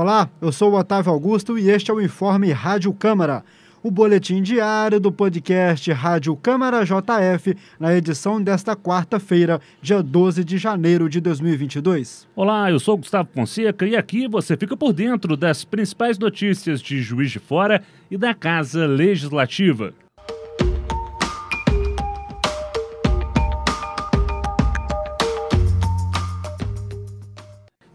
Olá, 0.00 0.30
eu 0.40 0.52
sou 0.52 0.74
o 0.74 0.78
Otávio 0.78 1.10
Augusto 1.10 1.58
e 1.58 1.70
este 1.70 1.90
é 1.90 1.94
o 1.94 2.00
Informe 2.00 2.52
Rádio 2.52 2.92
Câmara, 2.92 3.44
o 3.82 3.90
boletim 3.90 4.40
diário 4.40 5.00
do 5.00 5.10
podcast 5.10 5.90
Rádio 5.90 6.36
Câmara 6.36 6.84
JF, 6.84 7.56
na 7.80 7.92
edição 7.92 8.40
desta 8.40 8.76
quarta-feira, 8.76 9.60
dia 9.82 10.00
12 10.00 10.44
de 10.44 10.56
janeiro 10.56 11.08
de 11.08 11.20
2022. 11.20 12.28
Olá, 12.36 12.70
eu 12.70 12.78
sou 12.78 12.96
Gustavo 12.96 13.28
Fonseca 13.34 13.84
e 13.88 13.96
aqui 13.96 14.28
você 14.28 14.56
fica 14.56 14.76
por 14.76 14.92
dentro 14.92 15.36
das 15.36 15.64
principais 15.64 16.16
notícias 16.16 16.80
de 16.80 17.02
Juiz 17.02 17.32
de 17.32 17.40
Fora 17.40 17.82
e 18.08 18.16
da 18.16 18.32
Casa 18.32 18.86
Legislativa. 18.86 19.92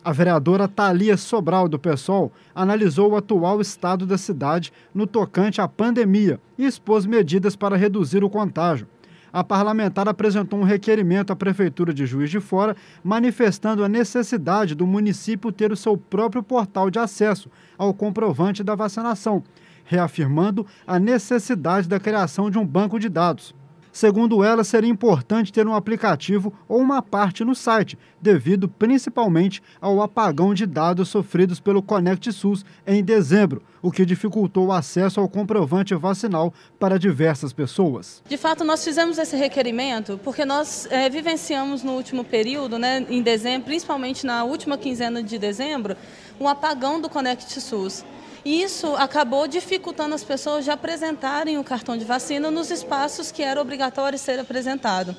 A 0.06 0.12
vereadora 0.12 0.68
Thalia 0.68 1.16
Sobral, 1.16 1.70
do 1.70 1.80
PSOL, 1.80 2.34
analisou 2.54 3.12
o 3.12 3.16
atual 3.16 3.62
estado 3.62 4.06
da 4.06 4.18
cidade 4.18 4.74
no 4.94 5.08
tocante 5.08 5.62
à 5.62 5.68
pandemia 5.68 6.42
e 6.58 6.66
expôs 6.66 7.06
medidas 7.06 7.56
para 7.56 7.78
reduzir 7.78 8.22
o 8.22 8.30
contágio. 8.30 8.86
A 9.32 9.46
parlamentar 9.46 10.10
apresentou 10.10 10.60
um 10.60 10.64
requerimento 10.64 11.32
à 11.32 11.36
Prefeitura 11.38 11.94
de 11.94 12.06
Juiz 12.06 12.30
de 12.30 12.42
Fora, 12.42 12.76
manifestando 13.02 13.82
a 13.82 13.88
necessidade 13.88 14.76
do 14.76 14.86
município 14.86 15.54
ter 15.54 15.72
o 15.72 15.78
seu 15.78 15.96
próprio 15.96 16.44
portal 16.44 16.90
de 16.90 17.00
acesso 17.00 17.50
ao 17.78 17.94
comprovante 17.94 18.62
da 18.62 18.76
vacinação, 18.76 19.42
reafirmando 19.86 20.68
a 20.86 21.00
necessidade 21.00 21.88
da 21.88 22.00
criação 22.00 22.52
de 22.52 22.60
um 22.60 22.66
banco 22.66 23.00
de 23.00 23.08
dados. 23.08 23.56
Segundo 23.94 24.44
ela, 24.44 24.64
seria 24.64 24.90
importante 24.90 25.54
ter 25.54 25.68
um 25.68 25.76
aplicativo 25.76 26.52
ou 26.68 26.80
uma 26.80 27.00
parte 27.00 27.46
no 27.46 27.54
site, 27.54 27.96
devido 28.20 28.68
principalmente 28.68 29.62
ao 29.80 30.02
apagão 30.02 30.52
de 30.52 30.66
dados 30.66 31.10
sofridos 31.10 31.60
pelo 31.60 31.84
Conect 31.84 32.34
SUS 32.34 32.66
em 32.88 33.04
dezembro, 33.04 33.62
o 33.84 33.92
que 33.92 34.04
dificultou 34.04 34.66
o 34.68 34.72
acesso 34.72 35.20
ao 35.20 35.30
comprovante 35.30 35.94
vacinal 35.94 36.52
para 36.80 36.98
diversas 36.98 37.54
pessoas. 37.54 38.24
De 38.28 38.36
fato, 38.36 38.64
nós 38.64 38.84
fizemos 38.84 39.20
esse 39.20 39.36
requerimento 39.36 40.20
porque 40.24 40.44
nós 40.44 40.88
é, 40.90 41.08
vivenciamos 41.08 41.84
no 41.84 41.92
último 41.92 42.24
período, 42.24 42.80
né, 42.80 43.06
em 43.08 43.22
dezembro, 43.22 43.68
principalmente 43.68 44.26
na 44.26 44.44
última 44.44 44.76
quinzena 44.76 45.22
de 45.22 45.38
dezembro, 45.38 45.96
um 46.40 46.48
apagão 46.48 47.00
do 47.00 47.08
Conect 47.08 47.62
SUS. 47.62 48.04
E 48.46 48.62
isso 48.62 48.96
acabou 48.96 49.48
dificultando 49.48 50.14
as 50.14 50.24
pessoas 50.24 50.66
de 50.66 50.72
apresentarem 50.72 51.58
o 51.58 51.64
cartão 51.64 51.98
de 51.98 52.04
vacina 52.04 52.52
nos 52.52 52.70
espaços 52.70 53.32
que 53.32 53.42
era 53.42 53.62
obrigatório 53.62 54.20
ser 54.20 54.40
apresentado. 54.40 55.16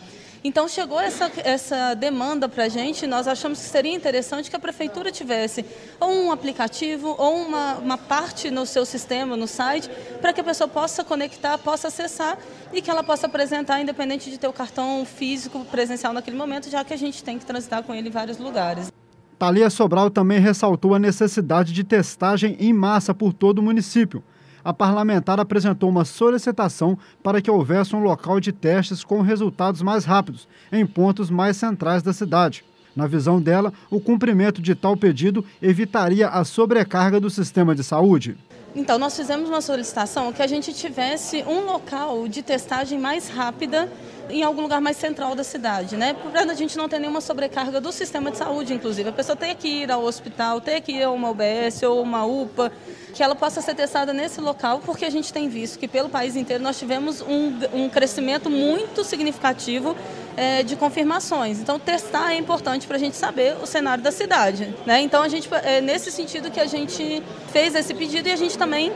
Então 0.47 0.69
chegou 0.69 1.00
essa, 1.00 1.33
essa 1.42 1.95
demanda 1.95 2.47
para 2.50 2.64
a 2.64 2.69
gente, 2.69 3.06
nós 3.06 3.27
achamos 3.27 3.58
que 3.61 3.64
seria 3.64 3.95
interessante 3.95 4.50
que 4.50 4.56
a 4.56 4.58
prefeitura 4.58 5.11
tivesse 5.11 5.64
ou 5.98 6.11
um 6.11 6.30
aplicativo 6.30 7.17
ou 7.19 7.36
uma, 7.36 7.77
uma 7.77 7.97
parte 7.97 8.50
no 8.50 8.67
seu 8.67 8.84
sistema, 8.84 9.39
no 9.39 9.47
site, 9.47 9.89
para 10.20 10.34
que 10.34 10.42
a 10.42 10.45
pessoa 10.45 10.69
possa 10.69 11.02
conectar, 11.02 11.56
possa 11.56 11.89
acessar 11.89 12.36
e 12.75 12.83
que 12.83 12.91
ela 12.91 13.02
possa 13.02 13.27
apresentar, 13.27 13.80
independente 13.80 14.30
de 14.30 14.36
ter 14.36 14.47
o 14.47 14.52
cartão 14.52 15.06
físico 15.06 15.64
presencial 15.64 16.12
naquele 16.12 16.36
momento, 16.36 16.69
já 16.69 16.84
que 16.84 16.92
a 16.92 16.98
gente 16.98 17.25
tem 17.25 17.39
que 17.39 17.47
transitar 17.47 17.83
com 17.83 17.95
ele 17.95 18.08
em 18.08 18.12
vários 18.12 18.36
lugares. 18.36 18.92
Thalia 19.38 19.68
Sobral 19.68 20.10
também 20.10 20.38
ressaltou 20.38 20.94
a 20.94 20.98
necessidade 20.98 21.72
de 21.72 21.82
testagem 21.84 22.56
em 22.60 22.72
massa 22.72 23.12
por 23.12 23.32
todo 23.32 23.58
o 23.58 23.62
município. 23.62 24.22
A 24.64 24.72
parlamentar 24.72 25.38
apresentou 25.38 25.90
uma 25.90 26.04
solicitação 26.04 26.96
para 27.22 27.42
que 27.42 27.50
houvesse 27.50 27.94
um 27.94 28.02
local 28.02 28.40
de 28.40 28.50
testes 28.50 29.05
com 29.05 29.20
resultados 29.20 29.82
mais 29.82 30.05
rápidos, 30.05 30.48
em 30.72 30.86
pontos 30.86 31.28
mais 31.28 31.56
centrais 31.56 32.02
da 32.02 32.12
cidade. 32.12 32.64
Na 32.96 33.06
visão 33.06 33.40
dela, 33.40 33.72
o 33.90 34.00
cumprimento 34.00 34.62
de 34.62 34.74
tal 34.74 34.96
pedido 34.96 35.44
evitaria 35.61 36.28
a 36.28 36.44
sobrecarga 36.44 37.20
do 37.20 37.28
sistema 37.28 37.74
de 37.74 37.83
saúde. 37.83 38.36
Então, 38.77 38.98
nós 38.98 39.17
fizemos 39.17 39.48
uma 39.48 39.61
solicitação 39.61 40.33
que 40.33 40.42
a 40.42 40.46
gente 40.48 40.73
tivesse 40.73 41.45
um 41.46 41.61
local 41.61 42.27
de 42.27 42.42
testagem 42.42 42.98
mais 42.98 43.29
rápida 43.29 43.89
em 44.29 44.42
algum 44.42 44.62
lugar 44.62 44.80
mais 44.80 44.96
central 44.96 45.36
da 45.36 45.45
cidade, 45.45 45.96
né? 45.96 46.14
Para 46.14 46.51
a 46.51 46.55
gente 46.55 46.77
não 46.77 46.89
ter 46.89 46.98
nenhuma 46.98 47.20
sobrecarga 47.20 47.80
do 47.80 47.92
sistema 47.92 48.33
de 48.33 48.39
saúde, 48.39 48.74
inclusive. 48.74 49.08
A 49.08 49.12
pessoa 49.12 49.36
tem 49.36 49.55
que 49.55 49.68
ir 49.68 49.92
ao 49.92 50.02
hospital, 50.02 50.61
tem 50.61 50.83
que 50.83 50.92
ir 50.92 51.05
a 51.05 51.11
uma 51.11 51.30
UBS 51.30 51.83
ou 51.85 52.02
uma 52.02 52.24
UPA, 52.24 52.73
que 53.12 53.23
ela 53.23 53.36
possa 53.36 53.61
ser 53.61 53.77
testada 53.77 54.12
nesse 54.12 54.40
local, 54.40 54.80
porque 54.85 55.05
a 55.05 55.11
gente 55.11 55.33
tem 55.33 55.48
visto 55.48 55.79
que 55.79 55.86
pelo 55.86 56.08
país 56.08 56.35
inteiro 56.35 56.64
nós 56.64 56.77
tivemos 56.77 57.20
um, 57.20 57.52
um 57.73 57.89
crescimento 57.89 58.51
muito 58.51 59.05
significativo 59.05 59.95
é, 60.36 60.62
de 60.62 60.77
confirmações. 60.77 61.61
Então, 61.61 61.78
testar 61.78 62.33
é 62.33 62.36
importante 62.36 62.86
para 62.86 62.96
a 62.96 63.00
gente 63.00 63.17
saber 63.17 63.56
o 63.62 63.67
cenário 63.67 64.02
da 64.02 64.11
cidade. 64.11 64.74
Né? 64.86 65.00
Então, 65.00 65.22
a 65.22 65.28
gente, 65.28 65.48
é 65.62 65.80
nesse 65.80 66.11
sentido 66.11 66.50
que 66.50 66.61
a 66.61 66.67
gente 66.67 67.22
fez 67.52 67.74
esse 67.74 67.95
pedido 67.95 68.28
e 68.28 68.33
a 68.33 68.36
gente 68.36 68.58
também 68.58 68.92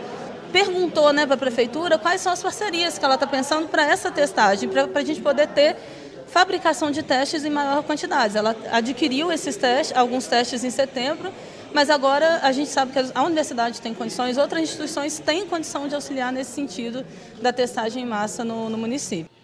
perguntou 0.53 1.13
né, 1.13 1.27
para 1.27 1.35
a 1.35 1.39
prefeitura 1.39 1.99
quais 1.99 2.21
são 2.21 2.33
as 2.33 2.43
parcerias 2.43 2.99
que 2.99 3.05
ela 3.05 3.15
está 3.15 3.27
pensando 3.27 3.69
para 3.69 3.85
essa 3.85 4.11
testagem, 4.11 4.69
para 4.69 4.89
a 4.95 5.05
gente 5.05 5.21
poder 5.21 5.47
ter 5.49 5.77
fabricação 6.27 6.91
de 6.91 7.03
testes 7.03 7.45
em 7.45 7.51
maior 7.51 7.83
quantidade. 7.83 8.37
Ela 8.37 8.55
adquiriu 8.73 9.33
esses 9.33 9.57
testes, 9.57 9.97
alguns 9.97 10.27
testes 10.27 10.65
em 10.65 10.71
setembro, 10.71 11.33
mas 11.73 11.91
agora 11.91 12.41
a 12.43 12.53
gente 12.53 12.71
sabe 12.71 12.93
que 12.93 12.99
a 13.15 13.23
universidade 13.23 13.81
tem 13.81 13.93
condições, 13.93 14.39
outras 14.39 14.63
instituições 14.63 15.19
têm 15.19 15.47
condição 15.47 15.87
de 15.87 15.95
auxiliar 15.95 16.33
nesse 16.33 16.53
sentido 16.53 17.05
da 17.41 17.53
testagem 17.53 18.03
em 18.03 18.07
massa 18.07 18.45
no, 18.45 18.71
no 18.71 18.79
município. 18.79 19.38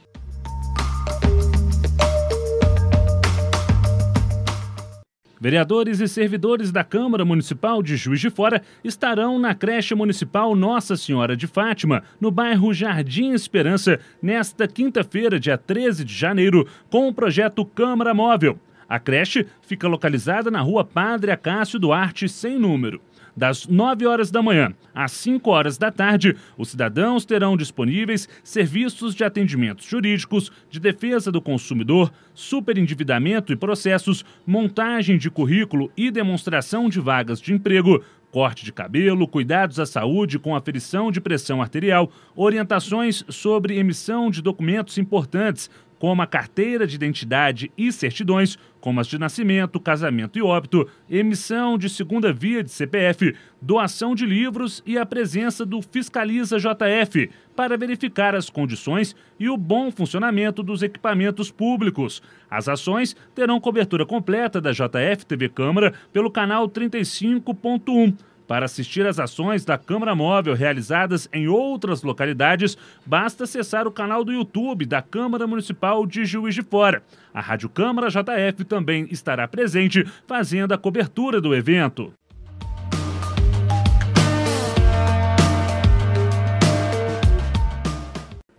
Vereadores 5.45 6.01
e 6.01 6.09
servidores 6.09 6.73
da 6.73 6.83
Câmara 6.83 7.23
Municipal 7.23 7.83
de 7.83 7.99
Juiz 7.99 8.19
de 8.19 8.31
Fora 8.31 8.63
estarão 8.83 9.39
na 9.39 9.55
creche 9.55 9.95
municipal 9.95 10.57
Nossa 10.57 10.97
Senhora 10.97 11.37
de 11.37 11.47
Fátima, 11.47 12.03
no 12.19 12.31
bairro 12.31 12.73
Jardim 12.73 13.35
Esperança, 13.35 14.01
nesta 14.23 14.67
quinta-feira, 14.67 15.39
dia 15.39 15.59
13 15.59 16.03
de 16.03 16.15
janeiro, 16.15 16.67
com 16.89 17.09
o 17.09 17.13
projeto 17.13 17.63
Câmara 17.63 18.15
Móvel. 18.15 18.59
A 18.89 18.99
creche 18.99 19.47
fica 19.61 19.87
localizada 19.87 20.51
na 20.51 20.63
rua 20.63 20.83
Padre 20.83 21.31
Acácio 21.31 21.79
Duarte, 21.79 22.27
sem 22.27 22.59
número. 22.59 22.99
Das 23.37 23.67
9 23.67 24.07
horas 24.07 24.31
da 24.31 24.43
manhã 24.43 24.73
às 24.95 25.11
5 25.13 25.51
horas 25.51 25.77
da 25.77 25.91
tarde, 25.91 26.37
os 26.57 26.69
cidadãos 26.69 27.25
terão 27.25 27.57
disponíveis 27.57 28.29
serviços 28.45 29.15
de 29.15 29.25
atendimentos 29.25 29.87
jurídicos, 29.87 30.53
de 30.71 30.79
defesa 30.79 31.33
do 31.33 31.43
consumidor, 31.43 32.13
superendividamento 32.33 33.53
e 33.53 33.57
processos, 33.57 34.25
montagem 34.47 35.19
de 35.19 35.31
currículo 35.31 35.91
e 35.97 36.11
demonstração 36.11 36.89
de 36.89 37.01
vagas 37.01 37.41
de 37.41 37.53
emprego, 37.53 38.05
corte 38.31 38.65
de 38.65 38.73
cabelo, 38.73 39.29
cuidados 39.29 39.79
à 39.79 39.87
saúde 39.87 40.39
com 40.39 40.57
aferição 40.57 41.11
de 41.11 41.21
pressão 41.21 41.63
arterial, 41.63 42.11
orientações 42.35 43.25
sobre 43.29 43.79
emissão 43.79 44.31
de 44.31 44.43
documentos 44.43 44.99
importantes, 44.99 45.71
como 46.05 46.21
a 46.21 46.27
carteira 46.27 46.87
de 46.87 46.97
identidade 46.97 47.73
e 47.79 47.91
certidões, 47.91 48.59
como 48.79 49.01
as 49.01 49.07
de 49.07 49.19
nascimento, 49.19 49.81
casamento 49.81 50.39
e 50.39 50.43
óbito, 50.43 50.87
emissão 51.09 51.79
de 51.79 51.89
segunda 51.89 52.31
via 52.31 52.63
de 52.63 52.71
CPF, 52.71 53.35
doação 53.59 54.15
de 54.15 54.27
livros 54.27 54.83
e 54.85 54.99
a 54.99 55.07
presença 55.07 55.65
do 55.65 55.81
Fiscaliza 55.81 56.59
JF 56.59 57.31
para 57.57 57.79
verificar 57.79 58.35
as 58.35 58.51
condições 58.51 59.17
e 59.41 59.49
o 59.49 59.57
bom 59.57 59.91
funcionamento 59.91 60.63
dos 60.63 60.83
equipamentos 60.83 61.51
públicos. 61.51 62.21
As 62.51 62.69
ações 62.69 63.17
terão 63.35 63.59
cobertura 63.59 64.05
completa 64.05 64.61
da 64.61 64.73
JF 64.73 65.25
TV 65.27 65.49
Câmara 65.49 65.95
pelo 66.13 66.31
canal 66.31 66.69
35.1. 66.69 68.15
Para 68.47 68.67
assistir 68.67 69.07
às 69.07 69.19
ações 69.19 69.65
da 69.65 69.79
Câmara 69.79 70.15
Móvel 70.15 70.55
realizadas 70.55 71.29
em 71.33 71.49
outras 71.49 72.03
localidades, 72.03 72.77
basta 73.07 73.45
acessar 73.45 73.87
o 73.87 73.93
canal 73.93 74.23
do 74.23 74.33
YouTube 74.33 74.85
da 74.85 75.01
Câmara 75.01 75.47
Municipal 75.47 76.07
de 76.07 76.27
Juiz 76.27 76.55
de 76.55 76.63
Fora. 76.63 77.03
A 77.33 77.41
Rádio 77.41 77.69
Câmara 77.69 78.09
JF 78.09 78.65
também 78.65 79.09
estará 79.11 79.49
presente 79.49 80.05
fazendo 80.27 80.73
a 80.73 80.79
cobertura 80.79 81.41
do 81.41 81.55
evento. 81.55 82.13